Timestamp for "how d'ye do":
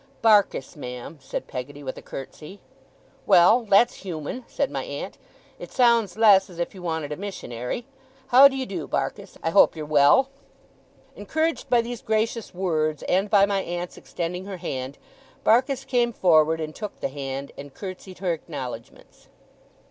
8.29-8.87